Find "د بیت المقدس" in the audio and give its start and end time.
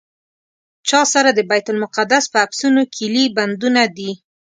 1.33-2.23